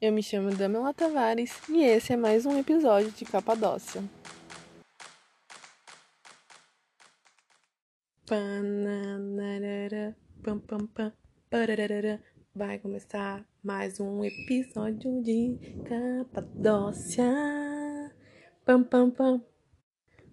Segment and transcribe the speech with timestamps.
[0.00, 4.00] Eu me chamo Damela Tavares e esse é mais um episódio de Capadócia.
[10.40, 11.12] Pam, pam, pam.
[12.54, 15.58] Vai começar mais um episódio de
[15.88, 17.34] Capadócia.
[18.64, 19.44] Pam, pam, pam.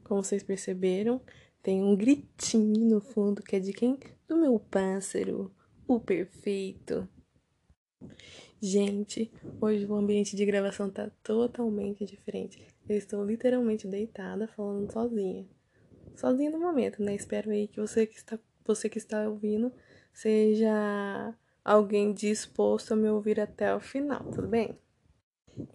[0.04, 1.20] Como vocês perceberam,
[1.64, 3.98] tem um gritinho no fundo que é de quem?
[4.28, 5.52] Do meu pássaro,
[5.88, 7.10] o perfeito.
[8.62, 12.66] Gente, hoje o ambiente de gravação tá totalmente diferente.
[12.88, 15.46] Eu estou literalmente deitada falando sozinha.
[16.16, 17.14] Sozinha no momento, né?
[17.14, 19.74] Espero aí que você que está, você que está ouvindo
[20.14, 24.80] seja alguém disposto a me ouvir até o final, tudo bem?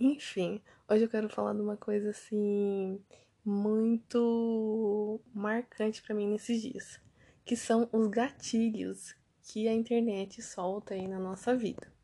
[0.01, 2.99] Enfim, hoje eu quero falar de uma coisa assim
[3.45, 6.99] muito marcante para mim nesses dias,
[7.45, 12.00] que são os gatilhos que a internet solta aí na nossa vida.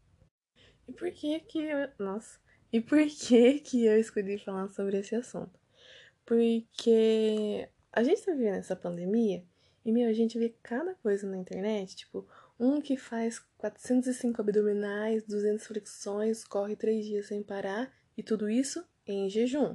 [0.88, 1.88] E por que que eu...
[1.98, 2.38] Nossa.
[2.72, 5.58] E por que que eu escolhi falar sobre esse assunto?
[6.24, 9.44] Porque a gente tá vivendo essa pandemia
[9.84, 12.26] e, meu, a gente vê cada coisa na internet, tipo,
[12.58, 18.84] um que faz 405 abdominais, 200 flexões, corre três dias sem parar e tudo isso
[19.06, 19.74] em jejum.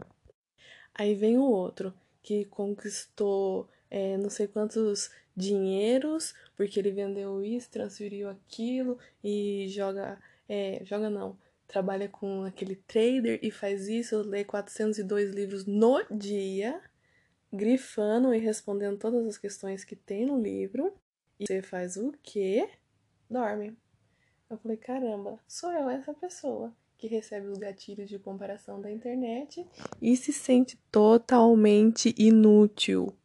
[0.93, 7.69] Aí vem o outro que conquistou é, não sei quantos dinheiros porque ele vendeu isso,
[7.69, 10.19] transferiu aquilo e joga
[10.53, 16.81] é, joga não, trabalha com aquele trader e faz isso, lê 402 livros no dia,
[17.53, 20.93] grifando e respondendo todas as questões que tem no livro.
[21.39, 22.69] E você faz o quê?
[23.29, 23.77] Dorme.
[24.49, 29.65] Eu falei, caramba, sou eu essa pessoa que recebe os gatilhos de comparação da internet
[30.01, 33.15] e se sente totalmente inútil.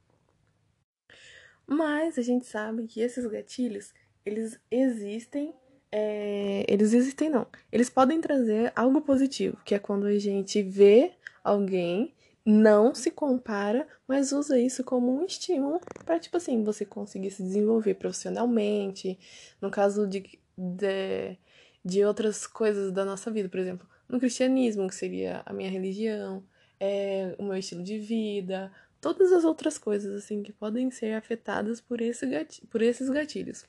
[1.66, 3.92] Mas a gente sabe que esses gatilhos,
[4.24, 5.52] eles existem
[5.90, 7.46] é, eles existem não.
[7.70, 13.86] Eles podem trazer algo positivo, que é quando a gente vê alguém, não se compara,
[14.06, 19.18] mas usa isso como um estímulo para, tipo assim, você conseguir se desenvolver profissionalmente.
[19.60, 21.36] No caso de, de,
[21.84, 26.44] de outras coisas da nossa vida, por exemplo, no cristianismo, que seria a minha religião,
[26.78, 28.70] é, o meu estilo de vida,
[29.00, 32.26] todas as outras coisas, assim, que podem ser afetadas por, esse
[32.70, 33.64] por esses gatilhos.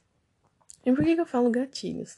[0.88, 2.18] E por que, que eu falo gatilhos?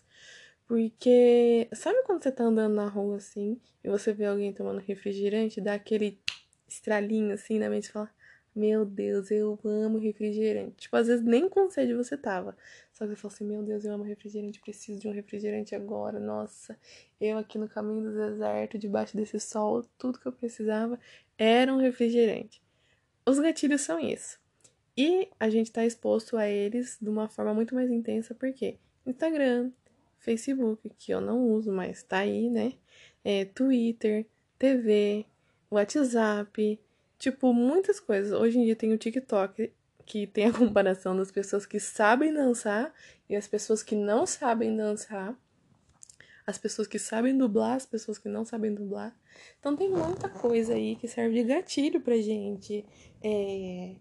[0.68, 5.60] Porque sabe quando você tá andando na rua assim e você vê alguém tomando refrigerante,
[5.60, 6.22] dá aquele
[6.68, 8.12] estralinho assim na mente e fala:
[8.56, 10.76] Meu Deus, eu amo refrigerante.
[10.82, 12.56] Tipo, às vezes nem com sede você tava.
[12.94, 16.20] Só que você fala assim: Meu Deus, eu amo refrigerante, preciso de um refrigerante agora.
[16.20, 16.78] Nossa,
[17.20, 21.00] eu aqui no caminho do deserto, debaixo desse sol, tudo que eu precisava
[21.40, 22.62] era um refrigerante.
[23.26, 24.39] Os gatilhos são isso.
[25.02, 29.72] E a gente está exposto a eles de uma forma muito mais intensa, porque Instagram,
[30.18, 32.74] Facebook, que eu não uso, mas tá aí, né?
[33.24, 34.26] É, Twitter,
[34.58, 35.26] TV,
[35.72, 36.78] WhatsApp,
[37.18, 38.34] tipo, muitas coisas.
[38.34, 39.72] Hoje em dia tem o TikTok,
[40.06, 42.94] que tem a comparação das pessoas que sabem dançar
[43.30, 45.34] e as pessoas que não sabem dançar.
[46.46, 49.18] As pessoas que sabem dublar, as pessoas que não sabem dublar.
[49.62, 52.86] Então tem muita coisa aí que serve de gatilho pra gente.
[53.24, 53.96] É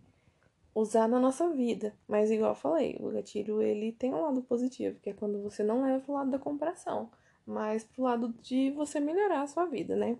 [0.81, 1.93] usar na nossa vida.
[2.06, 5.62] Mas igual eu falei, o gatilho ele tem um lado positivo, que é quando você
[5.62, 7.11] não leva pro lado da comparação,
[7.44, 10.16] mas pro lado de você melhorar a sua vida, né?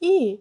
[0.00, 0.40] E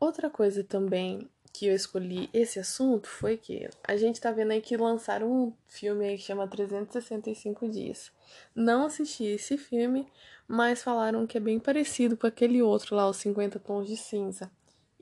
[0.00, 4.60] outra coisa também que eu escolhi esse assunto foi que a gente tá vendo aí
[4.60, 8.12] que lançaram um filme aí que chama 365 Dias.
[8.54, 10.06] Não assisti esse filme,
[10.46, 14.50] mas falaram que é bem parecido com aquele outro lá, os 50 Tons de Cinza.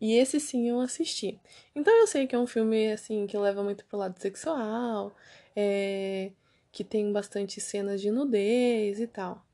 [0.01, 1.41] E esse sim eu assisti.
[1.75, 5.15] Então eu sei que é um filme assim que leva muito pro lado sexual,
[5.55, 6.33] é,
[6.71, 9.45] que tem bastante cenas de nudez e tal.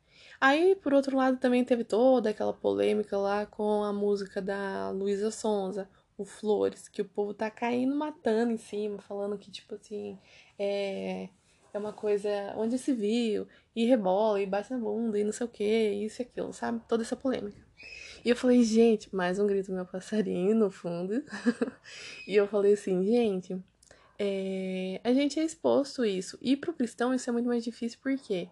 [0.41, 5.31] Aí, por outro lado, também teve toda aquela polêmica lá com a música da Luísa
[5.31, 5.89] Sonza,
[6.19, 10.19] o Flores, que o povo tá caindo matando em cima, falando que, tipo assim,
[10.59, 11.29] é,
[11.73, 15.47] é uma coisa onde se viu, e rebola, e bate na bunda, e não sei
[15.47, 16.83] o que, isso e aquilo, sabe?
[16.89, 17.65] Toda essa polêmica.
[18.25, 21.25] E eu falei, gente, mais um grito meu passarinho no fundo.
[22.27, 23.61] e eu falei assim, gente,
[24.17, 26.39] é, a gente é exposto a isso.
[26.41, 28.49] E pro cristão isso é muito mais difícil porque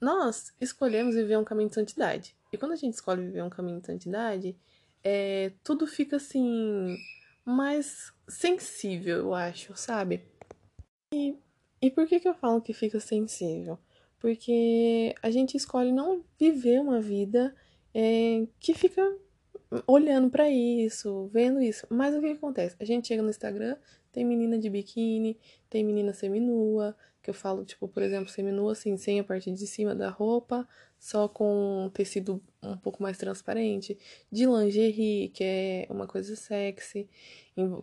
[0.00, 2.34] nós escolhemos viver um caminho de santidade.
[2.50, 4.56] E quando a gente escolhe viver um caminho de santidade,
[5.04, 6.96] é, tudo fica assim
[7.44, 10.24] mais sensível, eu acho, sabe?
[11.12, 11.36] E,
[11.82, 13.78] e por que, que eu falo que fica sensível?
[14.18, 17.54] Porque a gente escolhe não viver uma vida
[17.94, 19.02] é, que fica
[19.86, 21.86] olhando para isso, vendo isso.
[21.88, 22.76] Mas o que, acontece?
[22.80, 23.76] A gente chega no Instagram,
[24.12, 25.38] tem menina de biquíni,
[25.68, 29.66] tem menina seminua, Que eu falo, tipo, por exemplo, seminua assim, sem a parte de
[29.66, 30.66] cima da roupa,
[30.98, 33.98] só com tecido um pouco mais transparente.
[34.32, 37.08] De lingerie, que é uma coisa sexy,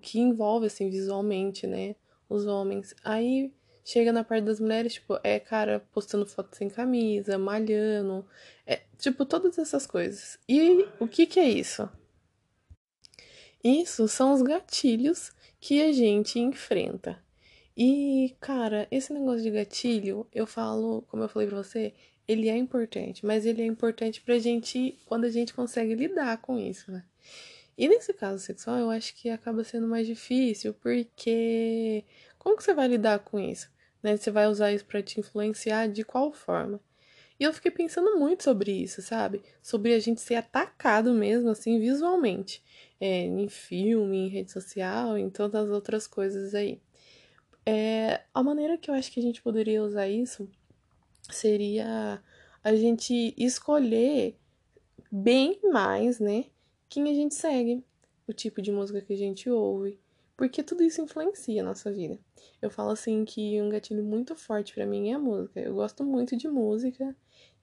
[0.02, 1.96] que envolve, assim, visualmente, né?
[2.30, 2.96] Os homens.
[3.04, 3.54] Aí
[3.88, 8.28] chega na parte das mulheres, tipo, é cara postando foto sem camisa, malhando,
[8.66, 10.38] é, tipo, todas essas coisas.
[10.48, 11.90] E o que que é isso?
[13.64, 17.18] Isso são os gatilhos que a gente enfrenta.
[17.78, 21.94] E, cara, esse negócio de gatilho, eu falo, como eu falei pra você,
[22.28, 26.60] ele é importante, mas ele é importante pra gente quando a gente consegue lidar com
[26.60, 27.06] isso, né?
[27.78, 32.04] E nesse caso sexual, eu acho que acaba sendo mais difícil, porque
[32.38, 33.70] como que você vai lidar com isso?
[34.02, 34.16] Né?
[34.18, 36.80] Você vai usar isso para te influenciar de qual forma?
[37.40, 39.42] E eu fiquei pensando muito sobre isso, sabe?
[39.62, 42.64] Sobre a gente ser atacado mesmo, assim, visualmente.
[43.00, 46.82] É, em filme, em rede social, em todas as outras coisas aí.
[47.64, 50.50] É, a maneira que eu acho que a gente poderia usar isso
[51.30, 52.24] seria
[52.64, 54.36] a gente escolher
[55.12, 56.46] bem mais, né?
[56.90, 57.84] Quem a gente segue,
[58.28, 60.00] o tipo de música que a gente ouve,
[60.38, 62.20] porque tudo isso influencia a nossa vida.
[62.62, 65.60] Eu falo assim que um gatilho muito forte para mim é a música.
[65.60, 67.16] Eu gosto muito de música.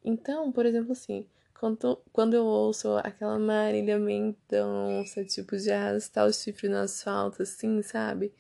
[0.05, 1.27] Então, por exemplo, assim,
[1.59, 7.81] quando, quando eu ouço aquela Marília Mendonça, tipo, de arrastar o chifre no asfalto, assim,
[7.81, 8.35] sabe?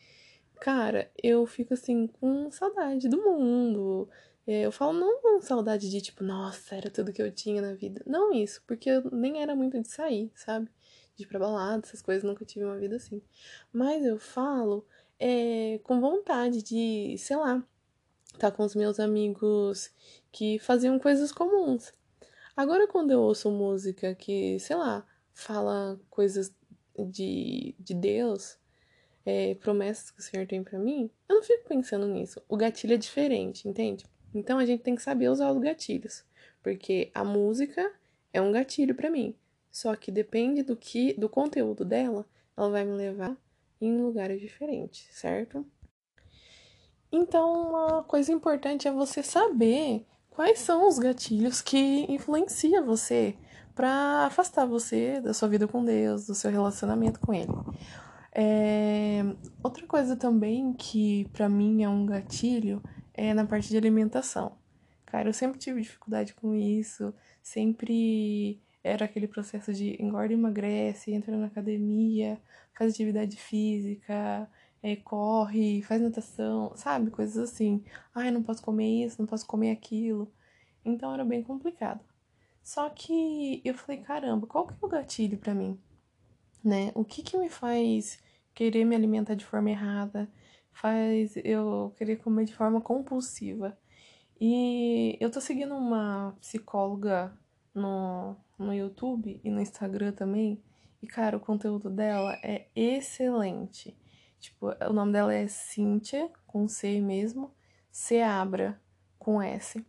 [0.60, 4.08] Cara, eu fico assim com saudade do mundo.
[4.46, 7.74] É, eu falo não com saudade de tipo, nossa, era tudo que eu tinha na
[7.74, 8.02] vida.
[8.06, 10.68] Não isso, porque eu nem era muito de sair, sabe?
[11.16, 13.22] De ir pra balada, essas coisas, nunca tive uma vida assim.
[13.72, 14.86] Mas eu falo
[15.18, 17.62] é, com vontade de, sei lá,
[18.26, 19.92] estar tá com os meus amigos
[20.32, 21.92] que faziam coisas comuns.
[22.56, 26.54] Agora, quando eu ouço música que, sei lá, fala coisas
[26.96, 28.56] de, de Deus,
[29.26, 32.40] é, promessas que o Senhor tem para mim, eu não fico pensando nisso.
[32.48, 34.04] O gatilho é diferente, entende?
[34.34, 36.24] Então a gente tem que saber usar os gatilhos,
[36.62, 37.92] porque a música
[38.32, 39.34] é um gatilho para mim.
[39.74, 42.24] Só que depende do que, do conteúdo dela,
[42.56, 43.36] ela vai me levar
[43.80, 45.66] em lugares diferentes, certo?
[47.10, 53.36] Então, uma coisa importante é você saber quais são os gatilhos que influenciam você
[53.74, 57.52] para afastar você da sua vida com Deus, do seu relacionamento com Ele.
[58.32, 59.24] É...
[59.60, 62.80] Outra coisa também que para mim é um gatilho
[63.12, 64.56] é na parte de alimentação.
[65.04, 67.12] Cara, eu sempre tive dificuldade com isso,
[67.42, 72.40] sempre era aquele processo de engorda e emagrece, entra na academia,
[72.74, 74.48] faz atividade física,
[74.82, 77.10] é, corre, faz natação, sabe?
[77.10, 77.82] Coisas assim.
[78.14, 80.30] Ai, não posso comer isso, não posso comer aquilo.
[80.84, 82.00] Então era bem complicado.
[82.62, 85.80] Só que eu falei, caramba, qual que é o gatilho para mim?
[86.62, 86.92] Né?
[86.94, 88.22] O que que me faz
[88.54, 90.30] querer me alimentar de forma errada,
[90.72, 93.76] faz eu querer comer de forma compulsiva.
[94.40, 97.36] E eu tô seguindo uma psicóloga
[97.74, 100.62] no, no YouTube e no Instagram também.
[101.02, 103.96] E, cara, o conteúdo dela é excelente.
[104.38, 107.52] Tipo, o nome dela é Cíntia, com C mesmo,
[107.90, 108.80] Seabra,
[109.18, 109.84] com S.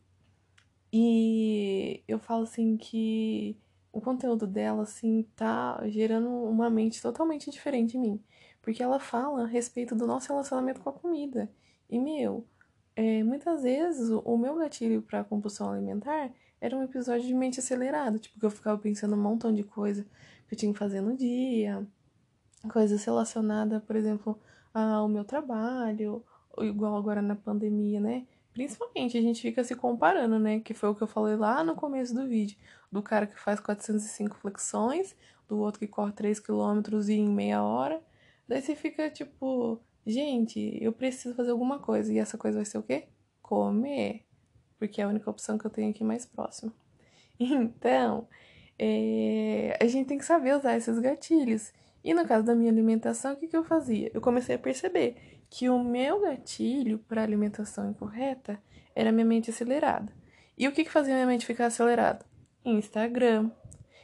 [0.92, 3.58] E eu falo assim que
[3.92, 8.24] o conteúdo dela, assim, tá gerando uma mente totalmente diferente em mim.
[8.62, 11.52] Porque ela fala a respeito do nosso relacionamento com a comida.
[11.90, 12.46] E, meu,
[12.96, 16.32] é, muitas vezes o meu gatilho para compulsão alimentar
[16.66, 18.18] era um episódio de mente acelerada.
[18.20, 20.06] Tipo, que eu ficava pensando um montão de coisa
[20.48, 21.86] que eu tinha que fazer no dia.
[22.72, 24.40] Coisas relacionadas, por exemplo,
[24.74, 26.24] ao meu trabalho.
[26.60, 28.26] Igual agora na pandemia, né?
[28.54, 30.60] Principalmente a gente fica se comparando, né?
[30.60, 32.58] Que foi o que eu falei lá no começo do vídeo.
[32.92, 35.16] Do cara que faz 405 flexões,
[35.48, 38.02] do outro que corre 3 km em meia hora
[38.48, 42.14] Daí você fica tipo, gente, eu preciso fazer alguma coisa.
[42.14, 43.08] E essa coisa vai ser o quê?
[43.42, 44.25] Comer.
[44.88, 46.72] Porque é a única opção que eu tenho aqui mais próxima.
[47.38, 48.30] Então,
[48.80, 51.74] é, a gente tem que saber usar esses gatilhos.
[52.02, 54.10] E no caso da minha alimentação, o que, que eu fazia?
[54.14, 55.18] Eu comecei a perceber
[55.50, 58.58] que o meu gatilho para alimentação incorreta
[58.96, 60.14] era minha mente acelerada.
[60.58, 62.26] E o que, que fazia minha mente ficar acelerada?
[62.64, 63.52] Instagram.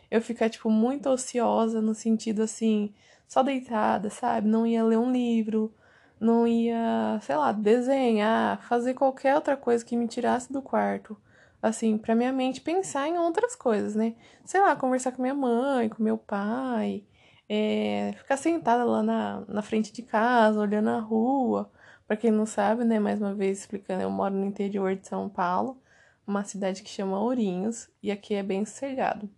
[0.09, 2.93] Eu ficar, tipo, muito ociosa no sentido assim,
[3.27, 4.47] só deitada, sabe?
[4.47, 5.73] Não ia ler um livro,
[6.21, 11.17] não ia, sei lá, desenhar, fazer qualquer outra coisa que me tirasse do quarto.
[11.61, 14.15] Assim, pra minha mente pensar em outras coisas, né?
[14.45, 17.03] Sei lá, conversar com minha mãe, com meu pai,
[17.49, 21.71] é, ficar sentada lá na, na frente de casa, olhando a rua.
[22.07, 25.27] Pra quem não sabe, né, mais uma vez explicando, eu moro no interior de São
[25.29, 25.81] Paulo,
[26.25, 29.29] uma cidade que chama Ourinhos, e aqui é bem sossegado.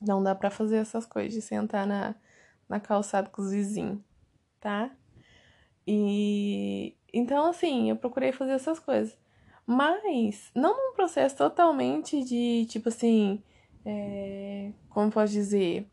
[0.00, 2.14] Não dá para fazer essas coisas de sentar na,
[2.68, 4.00] na calçada com os vizinhos,
[4.60, 4.90] tá?
[5.86, 9.16] E então assim, eu procurei fazer essas coisas.
[9.66, 13.42] Mas não num processo totalmente de, tipo assim,
[13.84, 15.86] é, como posso dizer,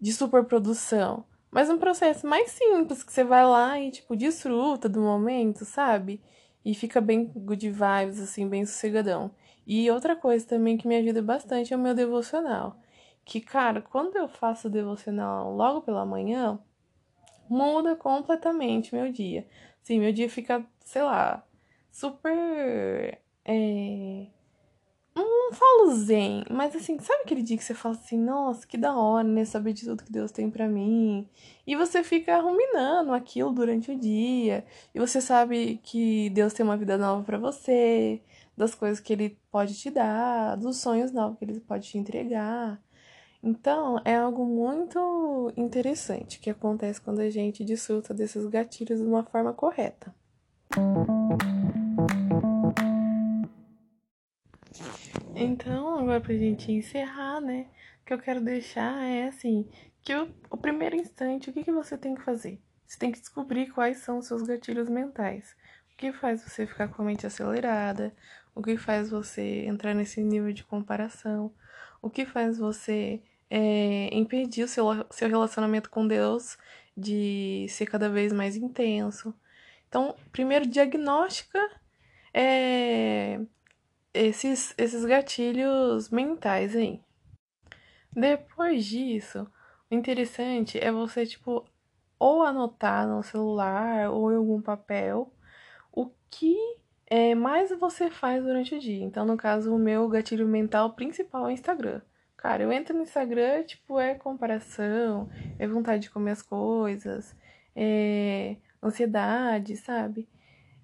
[0.00, 1.24] de superprodução.
[1.50, 6.20] Mas um processo mais simples, que você vai lá e, tipo, desfruta do momento, sabe?
[6.64, 9.30] E fica bem good vibes, assim, bem sossegadão.
[9.66, 12.76] E outra coisa também que me ajuda bastante é o meu devocional.
[13.24, 16.58] Que, cara, quando eu faço o devocional logo pela manhã,
[17.48, 19.46] muda completamente meu dia.
[19.82, 21.44] Sim, meu dia fica, sei lá,
[21.90, 23.18] super.
[23.44, 24.26] É...
[25.14, 28.94] Não falo zen, mas assim, sabe aquele dia que você fala assim, nossa, que da
[28.96, 29.44] hora, né?
[29.44, 31.28] Saber de tudo que Deus tem para mim.
[31.66, 34.64] E você fica ruminando aquilo durante o dia.
[34.94, 38.22] E você sabe que Deus tem uma vida nova para você,
[38.56, 42.80] das coisas que Ele pode te dar, dos sonhos novos que Ele pode te entregar.
[43.42, 49.22] Então, é algo muito interessante que acontece quando a gente desfruta desses gatilhos de uma
[49.22, 50.12] forma correta.
[55.34, 57.68] Então, agora pra gente encerrar, né?
[58.02, 59.68] O que eu quero deixar é assim:
[60.02, 62.60] que o, o primeiro instante, o que, que você tem que fazer?
[62.86, 65.54] Você tem que descobrir quais são os seus gatilhos mentais.
[65.92, 68.12] O que faz você ficar com a mente acelerada?
[68.54, 71.52] O que faz você entrar nesse nível de comparação?
[72.00, 76.58] O que faz você é, impedir o seu, seu relacionamento com Deus
[76.96, 79.34] de ser cada vez mais intenso?
[79.88, 81.58] Então, primeiro, diagnóstica
[82.34, 83.40] é,
[84.12, 87.00] esses, esses gatilhos mentais aí.
[88.14, 89.46] Depois disso,
[89.90, 91.64] o interessante é você, tipo,
[92.18, 95.32] ou anotar no celular ou em algum papel
[95.92, 96.56] o que
[97.06, 99.04] é, mais você faz durante o dia.
[99.04, 102.02] Então, no caso, o meu gatilho mental principal é o Instagram.
[102.38, 105.28] Cara, eu entro no Instagram, tipo, é comparação,
[105.58, 107.36] é vontade de comer as coisas,
[107.74, 110.28] é ansiedade, sabe?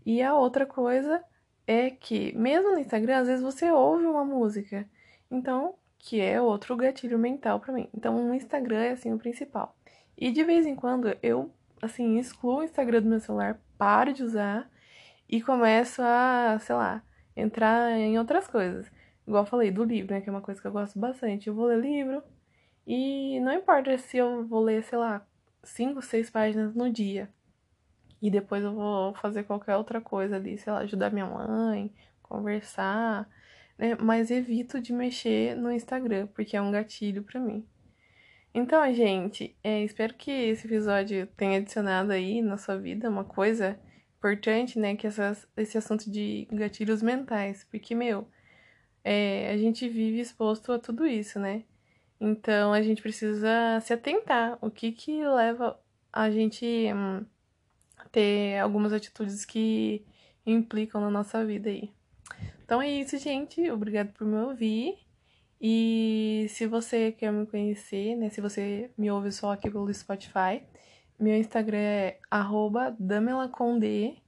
[0.04, 1.24] E a outra coisa
[1.64, 4.84] é que, mesmo no Instagram, às vezes você ouve uma música.
[5.30, 7.88] Então, que é outro gatilho mental para mim.
[7.94, 9.76] Então, o Instagram é assim o principal.
[10.18, 14.24] E de vez em quando eu, assim, excluo o Instagram do meu celular, paro de
[14.24, 14.68] usar
[15.28, 17.02] e começo a, sei lá,
[17.36, 18.90] entrar em outras coisas.
[19.26, 20.20] Igual eu falei, do livro, né?
[20.20, 21.48] Que é uma coisa que eu gosto bastante.
[21.48, 22.22] Eu vou ler livro
[22.86, 25.26] e não importa se eu vou ler, sei lá,
[25.62, 27.30] cinco, seis páginas no dia.
[28.20, 33.28] E depois eu vou fazer qualquer outra coisa ali, sei lá, ajudar minha mãe, conversar,
[33.78, 33.96] né?
[34.00, 37.66] Mas evito de mexer no Instagram, porque é um gatilho para mim.
[38.54, 43.78] Então, gente, é, espero que esse episódio tenha adicionado aí na sua vida uma coisa
[44.16, 44.94] importante, né?
[44.96, 47.64] Que essas, esse assunto de gatilhos mentais.
[47.64, 48.28] Porque, meu,
[49.04, 51.62] é, a gente vive exposto a tudo isso, né?
[52.20, 54.58] Então, a gente precisa se atentar.
[54.60, 55.78] O que que leva
[56.12, 57.24] a gente hum,
[58.10, 60.06] ter algumas atitudes que
[60.46, 61.90] implicam na nossa vida aí.
[62.64, 63.68] Então é isso, gente.
[63.70, 64.96] Obrigado por me ouvir.
[65.60, 68.28] E se você quer me conhecer, né?
[68.30, 70.62] Se você me ouve só aqui pelo Spotify,
[71.18, 72.18] meu Instagram é
[72.98, 74.22] @damelaconde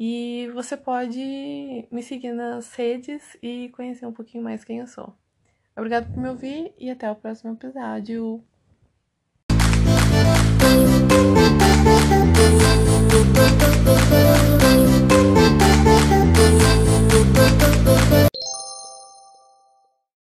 [0.00, 5.12] e você pode me seguir nas redes e conhecer um pouquinho mais quem eu sou.
[5.76, 8.44] Obrigado por me ouvir e até o próximo episódio.
[13.98, 14.47] Thank you.